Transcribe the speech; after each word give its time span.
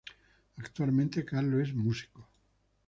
Actualmente, 0.57 1.23
Carlos 1.23 1.61
es 1.69 1.75
músico. 1.75 2.27